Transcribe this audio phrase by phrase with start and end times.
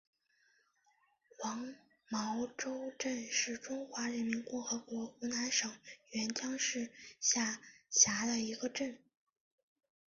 [1.29, 1.75] 黄
[2.07, 5.71] 茅洲镇是中华人民共和国湖南省
[6.11, 6.89] 沅江市
[7.19, 8.97] 下辖的一个镇。